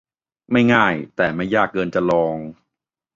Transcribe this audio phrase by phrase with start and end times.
[0.51, 2.37] ไม่ง่าย แต่ไม่ยากเกินจะลอง!